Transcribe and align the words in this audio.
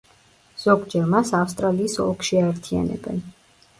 ზოგჯერ 0.61 1.11
მას 1.11 1.33
ავსტრალიის 1.41 1.99
ოლქში 2.07 2.41
აერთიანებენ. 2.43 3.23